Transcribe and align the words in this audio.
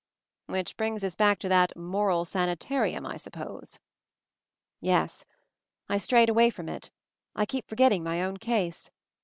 "Which 0.47 0.77
brings 0.77 1.03
us 1.03 1.13
back 1.13 1.37
to 1.41 1.49
that 1.49 1.77
'moral 1.77 2.25
sani 2.25 2.55
tarium' 2.55 3.05
I 3.05 3.17
suppose?" 3.17 3.77
"Yes. 4.79 5.25
I 5.87 5.97
strayed 5.97 6.27
away 6.27 6.49
from 6.49 6.67
it. 6.69 6.89
I 7.35 7.45
keep 7.45 7.67
forgetting 7.67 8.03
my 8.03 8.23
own 8.23 8.37
case. 8.37 8.89